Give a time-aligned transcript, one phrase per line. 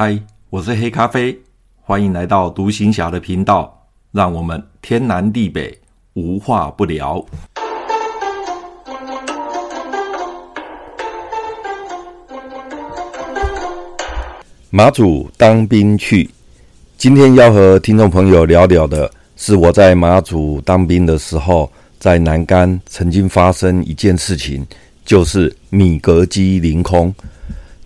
[0.00, 0.16] 嗨，
[0.48, 1.36] 我是黑咖啡，
[1.82, 5.76] 欢迎来到独行侠的频道，让我们天南地北
[6.12, 7.20] 无话不聊。
[14.70, 16.30] 马祖当兵去，
[16.96, 21.68] 今天要和听众朋友聊聊的是我在马祖当兵的时候，
[21.98, 24.64] 在南竿曾经发生一件事情，
[25.04, 27.12] 就是米格机临空。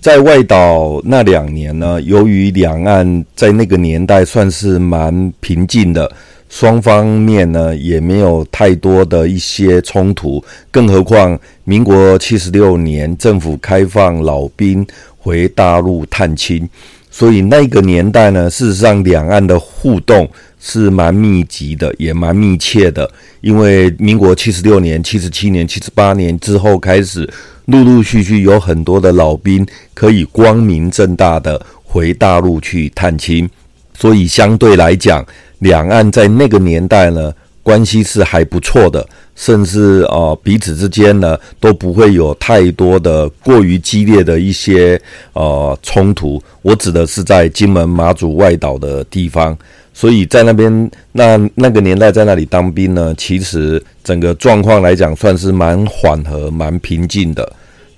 [0.03, 6.11] 在外岛那两年呢，由于两岸在那个年代算是蛮平静的，
[6.48, 10.42] 双方面呢也没有太多的一些冲突，
[10.73, 14.84] 更何况民国七十六年政府开放老兵
[15.16, 16.69] 回大陆探亲，
[17.15, 20.27] 所以那个年代呢，事实上两岸的互动
[20.59, 23.09] 是蛮密集的，也蛮密切的。
[23.43, 27.29] 因为民国七十六年、七十七年、七十八年之后开始，
[27.67, 33.48] 陆陆续续有很多的老兵可以光明正大的回大陆去探亲，
[33.92, 35.23] 所以相对来讲，
[35.59, 37.31] 两岸在那个年代呢，
[37.62, 39.06] 关系是还不错的。
[39.34, 45.00] 甚至啊、彼此之间呢都不会有太多的过于激烈的一些
[45.32, 46.40] 呃冲突。
[46.60, 49.56] 我指的是在金门、马祖外岛的地方，
[49.94, 57.50] 所以在那边那那个年代在那里当兵呢，其实整个状况来讲算是蛮缓和、蛮平静的。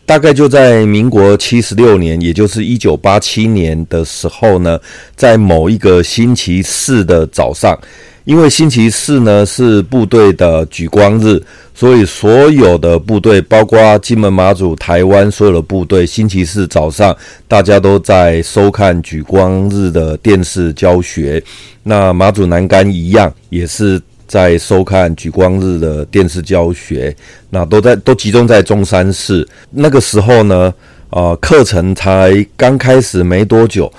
[0.06, 4.78] 大概就在民国七十六年，也就是一九八七年的时候呢，
[5.16, 7.76] 在某一个星期四的早上。
[8.24, 11.40] 因为星期四呢是部队的举光日，
[11.74, 17.14] 所以所有的部队，包括金门、马祖、台湾所有的部队，星期四早上
[17.46, 21.42] 大家都在收看举光日的电视教学。
[21.82, 27.14] 那马祖南竿一样，也是在收看举光日的电视教学。
[27.50, 29.46] 那都在都集中在中山市。
[29.70, 30.72] 那个时候呢，
[31.10, 33.92] 啊，课程才刚开始没多久，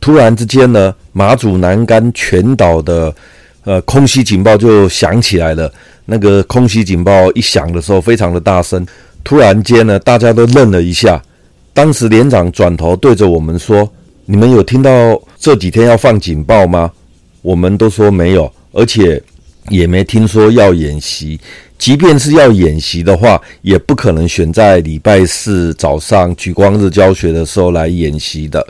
[0.00, 3.14] 突然之间呢，马祖南竿全岛的
[3.68, 5.70] 呃，空袭警报就响起来了。
[6.06, 8.86] 那个空袭警报一响的时候，非常的大声。
[9.22, 11.22] 突然间呢，大家都愣了一下。
[11.74, 13.86] 当时连长转头对着我们说
[14.24, 16.90] ：“你们有听到这几天要放警报吗？”
[17.42, 19.22] 我们都说没有，而且
[19.68, 21.38] 也没听说要演习。
[21.76, 28.66] 即便是要演习的话，也不可能选在礼拜四早上举光日教学的时候来演习的。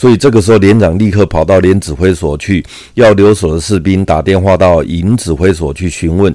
[0.00, 6.34] 所以这个时候，连长立刻跑到连指挥所去，要留守的士兵打电话到营指挥所去询问。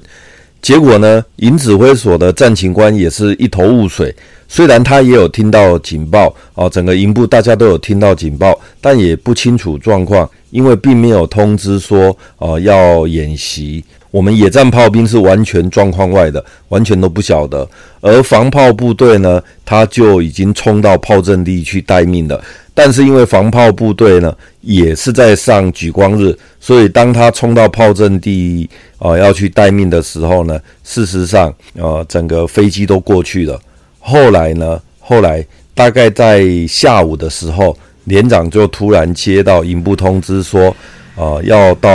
[0.62, 4.14] 结果呢，营指挥所的战情官也是一头雾水。
[4.46, 13.82] 虽然他也有听到警报，哦，整个营部大家都有听到警报，但也不清楚状况，因为并没有通知说，哦，要演习。
[14.12, 17.68] 我们野战炮兵是完全状况外的，完全都不晓得。
[18.00, 22.40] 而防炮部队呢，他就已经冲到炮阵地去待命了。
[22.78, 33.58] 但是因为防炮部队呢，也是在上举光日，所以当他冲到炮阵地啊、呃、要去待命的时候呢，事实上呃整个飞机都过去了。
[33.98, 35.42] 后来呢，后来
[35.74, 40.76] 大概在下午的时候，连长就突然接到营部通知说，
[41.14, 41.90] 呃、要到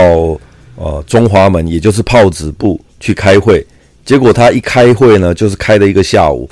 [0.74, 3.64] 呃中华门，也就是炮子部去开会。
[4.04, 6.50] 结果他一开会呢，就是开了一个下午。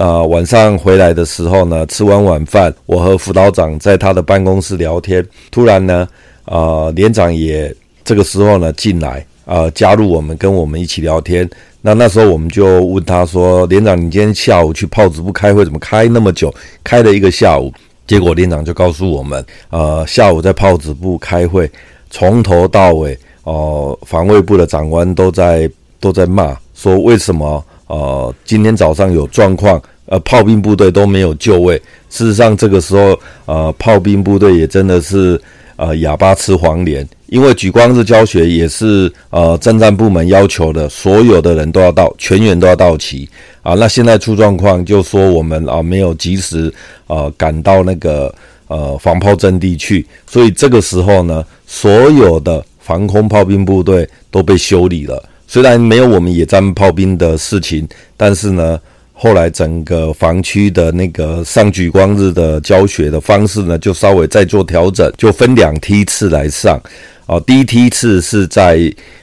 [0.00, 5.22] 呃，晚上回来的时候呢，吃完晚饭，我和辅导长在他的办公室聊天。
[5.50, 6.08] 突然呢，
[6.46, 7.70] 呃，连长也
[8.02, 11.46] 这个时候呢进来，啊、呃，加入我们，跟我们一起聊天。
[11.82, 16.50] 那那时候我们就问他说：“连长，你今天下午去炮子部开会，怎么开那么久？
[16.82, 17.70] 开了一个下午。”
[18.08, 21.70] 结果连长就告诉我们：“呃，下午在炮子部开会，
[22.08, 23.12] 从头到尾，
[23.44, 31.76] 哦、呃，防卫部的长官都在都在骂，说为什么？”呃，今天早上有状况，呃，炮兵部队都没有就位。
[32.08, 35.40] 事实上，这个时候，呃，炮兵部队也真的是
[35.74, 43.28] 呃哑巴吃黄连，因为举光日教学也是呃政战部门要求的，所有的人都要到，全员都要到齐
[43.60, 43.74] 啊。
[43.74, 46.72] 那现在出状况，就说我们啊没有及时
[47.08, 48.32] 呃赶到那个
[48.68, 55.20] 呃防炮阵地去，所以这个时候呢，所有的防空炮兵部队都被修理了。
[55.52, 57.84] 虽然没有我们野战炮兵的事情，
[58.16, 58.78] 但是呢，
[59.12, 66.80] 后来整个防区的那个上举光日的教学的方式呢，就稍微再做调整，就分两梯次来上。
[67.26, 68.78] 啊，第一梯次是在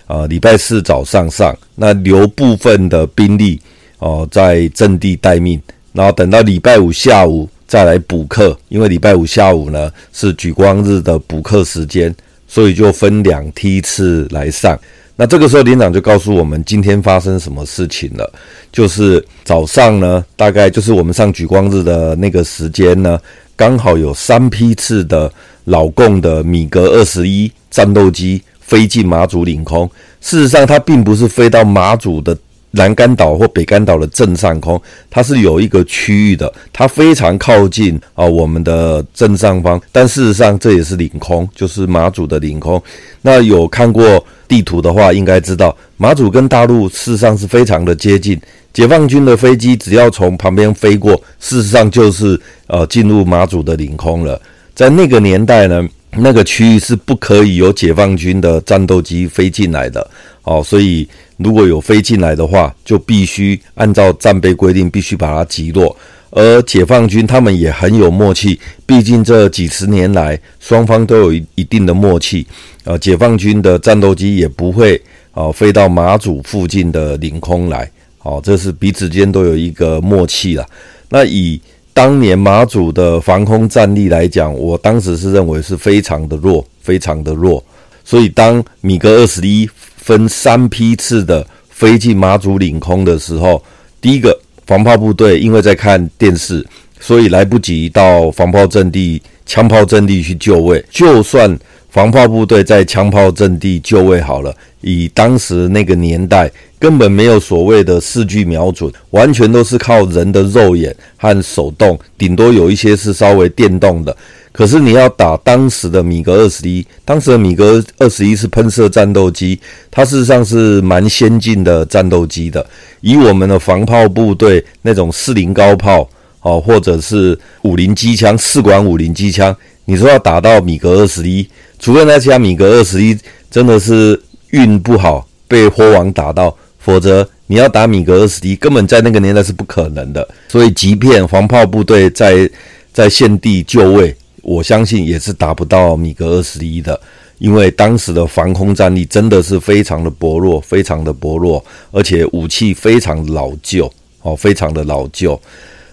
[0.08, 3.58] 呃礼拜四早上上，那留部分的兵力
[4.00, 5.58] 哦在阵地待命，
[5.94, 12.14] 然后等到礼拜五下午再来补课，因为礼拜五下午呢是举光日的补课时间，
[12.50, 14.78] 所以就分两梯次来上。
[15.18, 18.32] 那这个时候，连长就告诉我们今天发生什么事情了。
[18.72, 23.20] 就是早上呢，大概就是我们上举光日的那个时间呢，
[23.56, 25.30] 刚好有三批次的
[25.66, 29.90] 老共的米格二十一战斗机飞进马祖领空。
[30.22, 32.38] 事实上，它并不是飞到马祖的。
[32.78, 42.82] 南竿岛或北竿岛的正上空，它是有一个区域的，它非常靠近啊我们的正上方，但事实上这也是领空，就是马祖的领空。
[43.22, 48.40] 那有看过地图的话，应该知道马祖跟大陆事实上是非常的接近，
[48.72, 54.40] 解放军的飞机只要从旁边飞过，事实上就是呃进入马祖的领空了。
[54.76, 60.10] 在那个年代呢，那个区域是不可以有解放军的战斗机飞进来的。
[60.44, 61.08] 哦，所以
[61.38, 65.96] 如果有飞进来的话，就必须按照战备规定，必须把它击落。
[66.30, 72.46] 而解放军他们也很有默契，毕竟这几十年来双方都有一一定的默契。
[72.84, 75.02] 呃，解放军的战斗机也不会
[75.32, 77.90] 啊飞到马祖附近的领空来。
[78.24, 80.66] 哦，这是彼此间都有一个默契了。
[81.10, 81.60] 那以
[81.98, 87.64] 当年马祖的防空战力来讲，我当时是认为是非常的弱，非常的弱。
[88.06, 93.60] 所以当米格二十一分三批次的飞进马祖领空的时候，
[94.00, 96.64] 第一个防炮部队因为在看电视，
[97.00, 100.86] 所以来不及到防炮阵地、枪炮阵地去就位。
[100.92, 101.58] 就算
[101.98, 106.48] 防炮部队在枪炮阵地就位好了，以当时那个年代，
[106.78, 114.16] 根本没有所谓的视距瞄准，完全都是靠人的肉眼和手动，顶多有一些是稍微电动的。
[114.52, 119.60] 可是你要打当时的米格二十一，当时的米格二十一是喷射战斗机，
[119.90, 122.64] 它事实上是蛮先进的战斗机的。
[123.02, 126.08] 以我们的防炮部队那种四零高炮，
[126.42, 129.56] 哦，或者是五零机枪，四管五零机枪，
[129.86, 131.48] 你说要打到米格二十一，
[131.80, 133.18] 除非那架米格二十一
[133.50, 134.22] 真的是
[134.52, 140.28] 运不好被货王打到，否则你要打米格二十一，根本在那个年代是不可能的。
[140.48, 142.50] 所以，即便防炮部队在
[142.92, 144.16] 在现地就位。
[144.44, 146.98] 我相信也是打不到米格二十一的，
[147.38, 153.92] 因为当时的防空战力真的是非常的薄弱，非常的薄弱，而且武器非常老旧，
[154.22, 155.38] 哦，非常的老旧。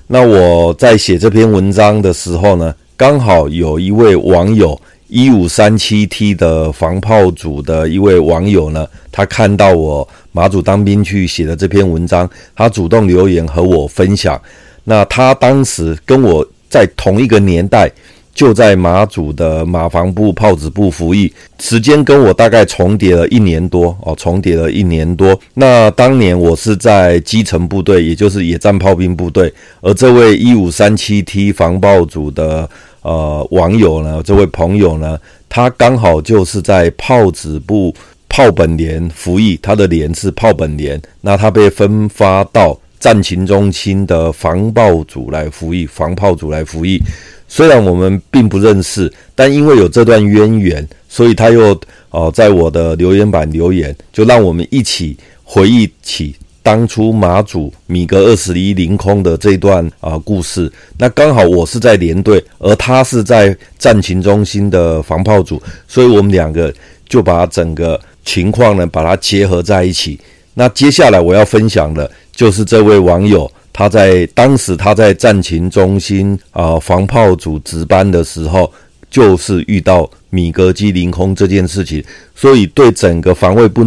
[0.07, 14.41] 那我在写这篇文章的时候呢，刚好有一位网友一五三七 T 的防炮组的一位网友呢，他看到我马祖当兵去写的这篇文章，他主动留言和我分享。
[14.85, 17.91] 那他当时跟我在同一个年代。
[18.35, 25.39] 就在马祖的马防部炮子部服役，时间跟我大概重叠了一年多哦，重叠了一年多。
[25.55, 32.69] 那当年我是在基层部队，也就是野战炮兵部队，而这位一五三七 T 防炮组的
[33.05, 35.19] 呃网友呢，这位朋友呢，
[35.49, 37.95] 他刚好就是在炮子部
[38.29, 47.01] 炮本连服役，他的连是炮本连，那他被分发到战情中心的防爆组来服役，防炮组来服役。
[47.47, 51.73] 虽然我们并不认识，但因为有这段渊源，所以他又
[52.11, 60.73] 哦、呃、在我的留言板留言，就让我们一起回忆起当初马祖米格二十一临空的这段啊、故事。
[60.97, 66.73] 那刚好我是在连队，而他是在战情中心的防炮组，所以我们两个
[67.07, 70.19] 就把整个情况呢把它结合在一起。
[70.55, 73.49] 那接下来我要分享的就是这位网友。
[73.71, 78.73] 他在当时，他在战情中心啊、防炮组值班的时候，
[79.11, 82.03] 就是遇到米格机临空这件事情，
[82.35, 83.85] 所以对整个防卫部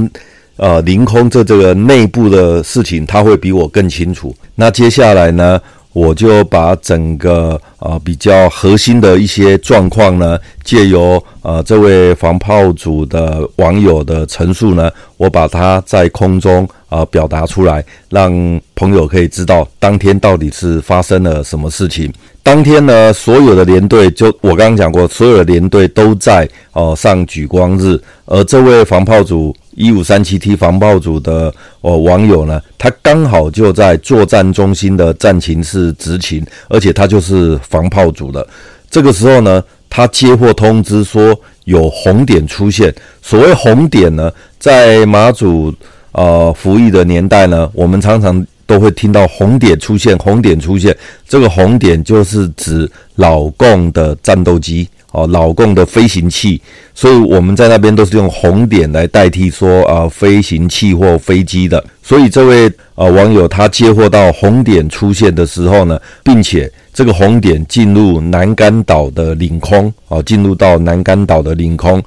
[0.58, 4.36] 呃临空这这个内部的事情，他会比我更清楚。
[4.56, 5.60] 那接下来呢，
[5.94, 16.68] 我就把整个、呃、比较核心的一些状况呢，借由呃这位防炮组的网友的陈述呢，我把它在空中。
[16.90, 18.32] 啊，表达出来，让
[18.74, 22.10] 朋友可以知道当天到底是发生了什么事情。
[22.42, 38.46] 当天呢，所有的连队就我刚刚讲过，所有的连队都在哦、呃、上举光日，而这位防炮组一五三七 T 防炮组的哦、网友呢，他刚好就在作战中心的战情室执勤，而且他就是防炮组的。
[38.90, 42.94] 这个时候呢，他接获通知说有红点出现。
[43.22, 44.30] 所谓红点呢，
[44.60, 45.74] 在马祖。
[46.14, 50.96] 呃，服役的年代呢，我们常常都会听到红点出现，红点出现。
[51.28, 56.62] 这个红点就是指老共的战斗机哦，老共的飞行器。
[56.94, 61.84] 所以我们在那边都是用红点来代替说啊、飞行器或飞机的。
[62.04, 72.02] 所以这位呃网友他接获到红点出现的时候呢，并且这个红点进入南竿岛的领空哦，进入到南竿岛的领空。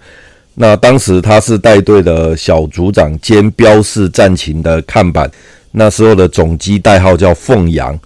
[0.55, 5.31] 那当时他是带队的小组长兼标示战情的看板，
[5.71, 7.99] 那时候的总机代号叫凤阳。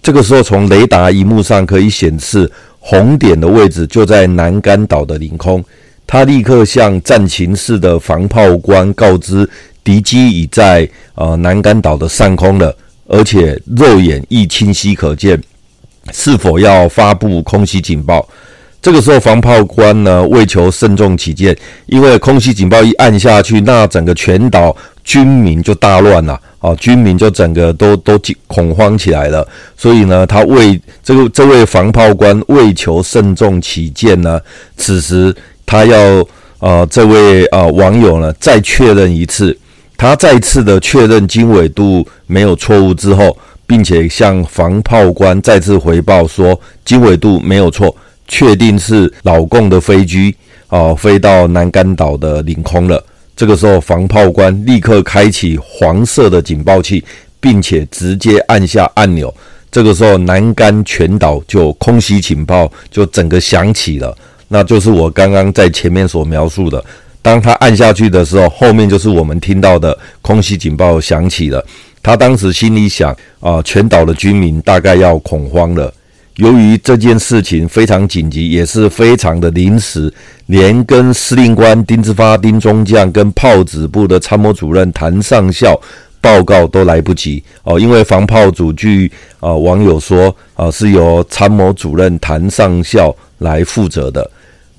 [0.00, 5.64] 这个时候从雷达荧幕上可以显示红点的位置就在南竿岛的领空。
[6.06, 9.48] 他立刻向战情室的防炮官告知，
[9.84, 12.74] 敌机已在呃南竿岛的上空了，
[13.06, 15.38] 而且肉眼亦清晰可见。
[16.10, 18.26] 是否要发布空袭警报？
[18.80, 21.56] 这个时候，防炮官呢，为求慎重起见，
[21.86, 26.72] 因为空袭警报一按下去，那整个全岛军民就大乱了啊！
[26.76, 29.46] 军民就整个都都惊恐慌起来了。
[29.76, 34.40] 所以呢，他为这个这位防炮官为求慎重起见呢，
[34.76, 35.34] 此时
[35.66, 35.98] 他要
[36.60, 39.56] 呃这位呃网友呢再确认一次，
[39.96, 47.94] 他再次的确认经纬度没有错误之后，并且向防炮官再次回报说经纬度没有错。
[48.28, 50.34] 确定是老共的飞机
[50.68, 53.02] 啊，飞到南竿岛的领空了。
[53.34, 57.02] 这个时候，防炮官立刻开启黄色的警报器，
[57.40, 59.32] 并且直接按下按钮。
[59.70, 64.16] 这个时候，南竿全岛就空袭警报就整个响起了。
[64.48, 66.84] 那就是我刚刚在前面所描述的。
[67.22, 71.64] 当他按下去的时候，后面就是我们听到的空袭警报响起了。
[72.02, 75.92] 他当时心里想啊，全岛的居民大概要恐慌了。
[76.38, 80.12] 由于这件事情非常紧急，也是非常的临时，
[80.46, 85.76] 连跟司令官丁之发丁中将跟炮子部的参谋主任谭上校
[86.20, 87.78] 报告都来不及哦。
[87.78, 94.30] 因为防炮组据啊网友说啊是由参谋主任谭上校来负责的。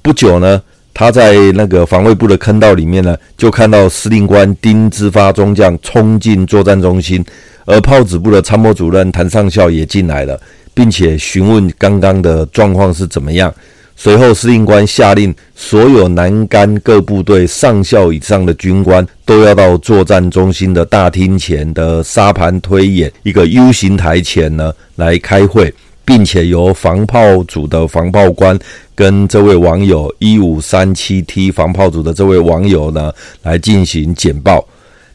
[0.01, 0.61] 不久呢，
[0.93, 7.21] 他在那个防卫部的坑道里面呢，就看到司令官丁之发中将冲进作战中心，
[7.65, 10.39] 而炮子部的参谋主任谭上校也进来了。
[10.79, 13.53] 并且询问刚刚的状况是怎么样。
[13.97, 25.73] 随后，司令官下令所有南竿各部队上校以上的军官都要到作战中心的大厅前的沙盘推演一个 U 型台前呢来开会，
[26.05, 28.57] 并且由防炮组的防炮官
[28.95, 33.11] 跟这位网友一五三七 T 防炮组的这位网友呢
[33.43, 34.65] 来进行简报。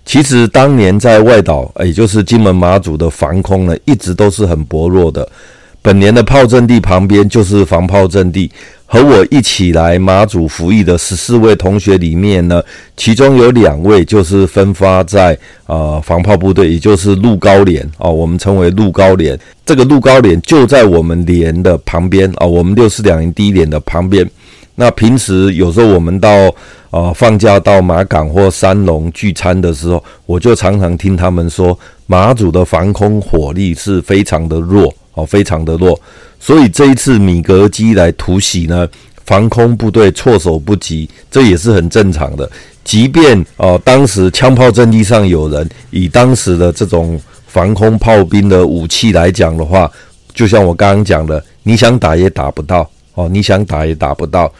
[0.05, 5.27] 其实当年在外岛，也就是金门马祖的防空呢，一直都是很薄弱的。
[5.81, 8.51] 本年的炮阵地旁边就是防炮阵地。
[8.87, 12.63] 和我一起来马祖服役的十四位同学里面呢，
[12.97, 19.37] 其中有两位就是分发在呃防炮部队，也就是陆高连啊，我们称为陆高连。
[19.67, 24.29] 这个陆高连就在我们连的旁边啊，我们六四两营第一连的旁边。
[24.77, 26.29] 那平时有时候我们到
[26.91, 35.99] 呃放假到马港或三龙聚餐的时候，我就常常听他们说，马祖的防空火力是非常的弱哦，非常的弱。
[36.41, 38.89] 所以这一次米格机来突袭呢，
[39.25, 42.51] 防空部队措手不及，这也是很正常的。
[42.83, 49.91] 即便呃当时枪炮阵地上有人，以当时的这种防空炮兵的武器来讲的话，
[50.35, 52.91] 就像我刚刚讲的，你想打也打不到。
[53.15, 54.53] 哦，你想打也打不到，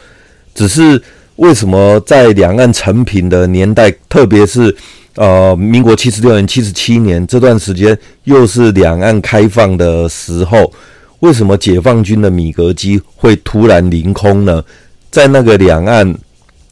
[0.53, 1.01] 只是
[1.35, 4.75] 为什么在两岸成平的年代，特别是
[5.15, 10.71] 呃民国七十六年、七十七年这段时间，又是两岸开放的时候，
[11.19, 14.63] 为什么解放军的米格机会突然临空呢？
[15.11, 16.15] 在那个两岸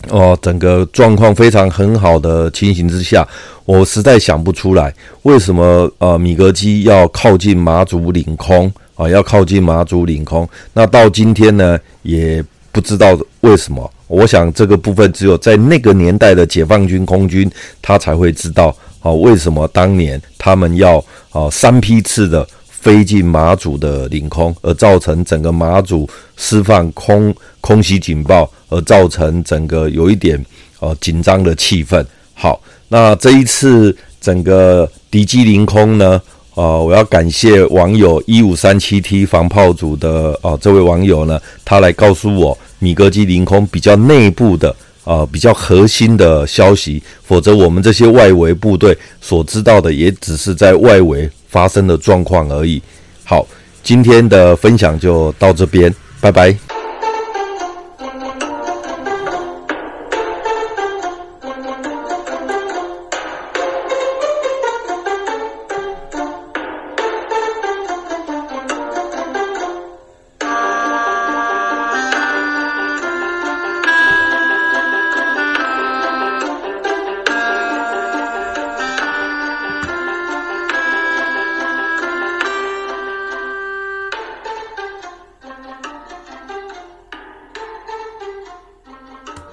[0.09, 3.25] 哦、整个状况非常很好的情形之下，
[3.63, 8.69] 我实在想不出来为什么呃米格机要靠近马祖领空。
[8.95, 13.91] 啊，要靠近马祖领空，那到今天呢，也不知道为什么。
[14.07, 17.49] 我想这个部分只有在那个年代的解放军空军，
[17.81, 26.07] 他才会知道啊，为什么当年他们要啊三批次的飞进马祖的领空，而造成整个马祖
[26.37, 30.43] 释放空空袭警报，而造成整个有一点
[30.79, 32.05] 呃紧张的气氛。
[32.35, 36.21] 好，那这一次整个敌机临空呢？
[36.55, 52.81] 呃，我要感谢网友一五三七 T 防炮组的啊，这位网友呢，他来告诉我米格机临空比较内部的呃，比较核心的消息，否则我们这些外围部队所知道的也只是在外围发生的状况而已。
[53.23, 53.45] 好，
[53.81, 56.82] 今天的分享就到这边，拜拜。